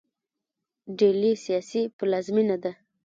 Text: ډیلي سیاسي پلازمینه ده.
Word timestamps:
ډیلي 0.99 1.33
سیاسي 1.45 1.81
پلازمینه 1.97 2.57
ده. 2.63 2.71